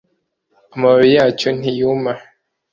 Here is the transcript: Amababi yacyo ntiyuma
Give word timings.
Amababi 0.75 1.07
yacyo 1.17 1.49
ntiyuma 1.59 2.11